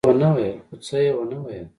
خو 0.69 0.75
څه 0.85 0.97
يې 1.03 1.11
ونه 1.17 1.37
ويل. 1.43 1.65